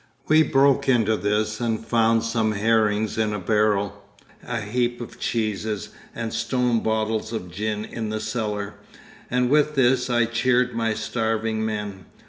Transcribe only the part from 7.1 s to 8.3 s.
of gin in the